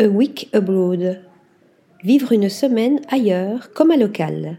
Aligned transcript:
A 0.00 0.06
Week 0.06 0.48
Abroad. 0.54 1.20
Vivre 2.02 2.32
une 2.32 2.48
semaine 2.48 3.02
ailleurs 3.10 3.70
comme 3.74 3.90
à 3.90 3.98
local. 3.98 4.56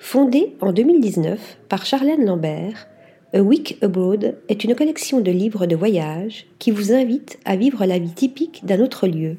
Fondée 0.00 0.56
en 0.60 0.72
2019 0.72 1.58
par 1.68 1.86
Charlène 1.86 2.24
Lambert, 2.24 2.88
A 3.32 3.40
Week 3.40 3.78
Abroad 3.82 4.36
est 4.48 4.64
une 4.64 4.74
collection 4.74 5.20
de 5.20 5.30
livres 5.30 5.66
de 5.66 5.76
voyage 5.76 6.46
qui 6.58 6.72
vous 6.72 6.92
invite 6.92 7.38
à 7.44 7.54
vivre 7.54 7.86
la 7.86 8.00
vie 8.00 8.10
typique 8.10 8.66
d'un 8.66 8.80
autre 8.80 9.06
lieu. 9.06 9.36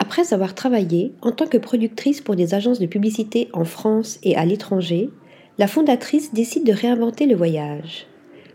Après 0.00 0.32
avoir 0.32 0.56
travaillé 0.56 1.12
en 1.22 1.30
tant 1.30 1.46
que 1.46 1.58
productrice 1.58 2.20
pour 2.20 2.34
des 2.34 2.54
agences 2.54 2.80
de 2.80 2.86
publicité 2.86 3.48
en 3.52 3.64
France 3.64 4.18
et 4.24 4.34
à 4.34 4.44
l'étranger, 4.44 5.08
la 5.56 5.68
fondatrice 5.68 6.34
décide 6.34 6.66
de 6.66 6.72
réinventer 6.72 7.26
le 7.26 7.36
voyage. 7.36 8.08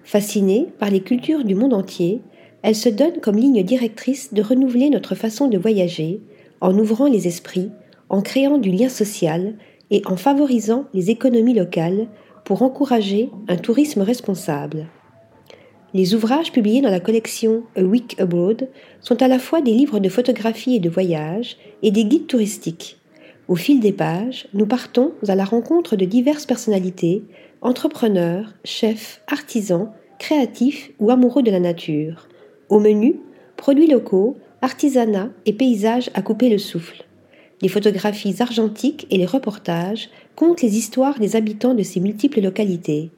Fascinée 0.03 0.67
par 0.79 0.89
les 0.89 0.99
cultures 0.99 1.45
du 1.45 1.55
monde 1.55 1.73
entier, 1.73 2.19
elle 2.63 2.75
se 2.75 2.89
donne 2.89 3.19
comme 3.21 3.37
ligne 3.37 3.61
directrice 3.61 4.33
de 4.33 4.41
renouveler 4.41 4.89
notre 4.89 5.15
façon 5.15 5.47
de 5.49 5.57
voyager 5.57 6.21
en 6.61 6.77
ouvrant 6.79 7.07
les 7.07 7.27
esprits, 7.27 7.69
en 8.07 8.21
créant 8.21 8.57
du 8.57 8.71
lien 8.71 8.89
social 8.89 9.55
et 9.91 10.01
en 10.05 10.15
favorisant 10.15 10.85
les 10.93 11.11
économies 11.11 11.53
locales 11.53 12.07
pour 12.45 12.63
encourager 12.63 13.29
un 13.49 13.57
tourisme 13.57 14.01
responsable. 14.01 14.87
Les 15.93 16.15
ouvrages 16.15 16.51
publiés 16.51 16.81
dans 16.81 16.89
la 16.89 17.01
collection 17.01 17.63
A 17.75 17.83
Week 17.83 18.19
Abroad 18.19 18.69
sont 19.01 19.21
à 19.21 19.27
la 19.27 19.39
fois 19.39 19.61
des 19.61 19.73
livres 19.73 19.99
de 19.99 20.09
photographie 20.09 20.75
et 20.75 20.79
de 20.79 20.89
voyage 20.89 21.57
et 21.83 21.91
des 21.91 22.05
guides 22.05 22.27
touristiques. 22.27 22.97
Au 23.49 23.55
fil 23.55 23.81
des 23.81 23.91
pages, 23.91 24.47
nous 24.53 24.65
partons 24.65 25.11
à 25.27 25.35
la 25.35 25.43
rencontre 25.43 25.97
de 25.97 26.05
diverses 26.05 26.45
personnalités, 26.45 27.23
entrepreneurs, 27.61 28.53
chefs, 28.63 29.21
artisans, 29.27 29.91
créatifs 30.17 30.91
ou 30.99 31.11
amoureux 31.11 31.43
de 31.43 31.51
la 31.51 31.59
nature, 31.59 32.27
au 32.69 32.79
menu, 32.79 33.15
produits 33.57 33.87
locaux, 33.87 34.37
artisanat 34.61 35.29
et 35.45 35.53
paysages 35.53 36.09
à 36.13 36.21
couper 36.21 36.49
le 36.49 36.57
souffle. 36.57 37.05
Les 37.61 37.69
photographies 37.69 38.35
argentiques 38.39 39.07
et 39.09 39.17
les 39.17 39.25
reportages 39.25 40.09
comptent 40.35 40.61
les 40.61 40.77
histoires 40.77 41.19
des 41.19 41.35
habitants 41.35 41.73
de 41.73 41.83
ces 41.83 41.99
multiples 41.99 42.41
localités. 42.41 43.11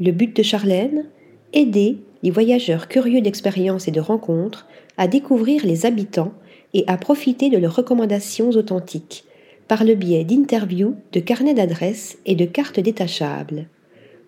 Le 0.00 0.12
but 0.12 0.36
de 0.36 0.42
Charlène 0.42 1.04
Aider 1.52 1.98
les 2.22 2.30
voyageurs 2.30 2.88
curieux 2.88 3.20
d'expériences 3.20 3.88
et 3.88 3.92
de 3.92 4.00
rencontres 4.00 4.66
à 4.96 5.06
découvrir 5.06 5.64
les 5.64 5.86
habitants 5.86 6.32
et 6.74 6.84
à 6.86 6.96
profiter 6.96 7.50
de 7.50 7.58
leurs 7.58 7.76
recommandations 7.76 8.50
authentiques, 8.50 9.24
par 9.68 9.84
le 9.84 9.94
biais 9.94 10.24
d'interviews, 10.24 10.96
de 11.12 11.20
carnets 11.20 11.54
d'adresses 11.54 12.18
et 12.26 12.34
de 12.34 12.44
cartes 12.44 12.80
détachables. 12.80 13.68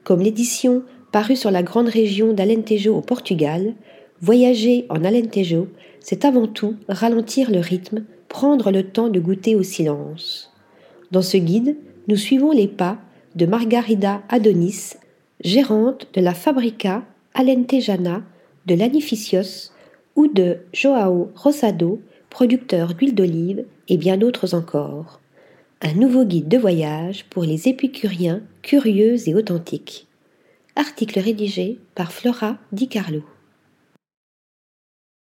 Comme 0.04 0.20
l'édition 0.20 0.82
parue 1.12 1.36
sur 1.36 1.50
la 1.50 1.62
grande 1.62 1.88
région 1.88 2.32
d'Alentejo 2.32 2.94
au 2.94 3.00
Portugal, 3.00 3.74
Voyager 4.20 4.84
en 4.88 5.04
Alentejo, 5.04 5.68
c'est 6.00 6.24
avant 6.24 6.48
tout 6.48 6.74
ralentir 6.88 7.52
le 7.52 7.60
rythme, 7.60 8.04
prendre 8.28 8.72
le 8.72 8.82
temps 8.82 9.08
de 9.08 9.20
goûter 9.20 9.54
au 9.54 9.62
silence. 9.62 10.52
Dans 11.12 11.22
ce 11.22 11.36
guide, 11.36 11.76
nous 12.08 12.16
suivons 12.16 12.50
les 12.50 12.66
pas 12.66 12.98
de 13.36 13.46
Margarida 13.46 14.22
Adonis, 14.28 14.94
gérante 15.44 16.08
de 16.14 16.20
la 16.20 16.34
Fabrica 16.34 17.04
Alentejana 17.34 18.24
de 18.66 18.74
l'Anificios, 18.74 19.70
ou 20.16 20.26
de 20.26 20.58
Joao 20.72 21.30
Rosado, 21.36 22.00
producteur 22.28 22.94
d'huile 22.94 23.14
d'olive, 23.14 23.64
et 23.88 23.96
bien 23.96 24.16
d'autres 24.16 24.54
encore. 24.54 25.20
Un 25.80 25.94
nouveau 25.94 26.24
guide 26.24 26.48
de 26.48 26.58
voyage 26.58 27.24
pour 27.30 27.44
les 27.44 27.68
épicuriens 27.68 28.42
curieux 28.62 29.28
et 29.28 29.34
authentiques. 29.36 30.08
Article 30.74 31.20
rédigé 31.20 31.78
par 31.94 32.10
Flora 32.10 32.58
Di 32.72 32.88
Carlo. 32.88 33.22